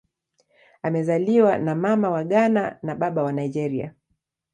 Amezaliwa 0.83 1.57
na 1.57 1.75
Mama 1.75 2.09
wa 2.09 2.23
Ghana 2.23 2.79
na 2.83 2.95
Baba 2.95 3.23
wa 3.23 3.31
Nigeria. 3.33 3.93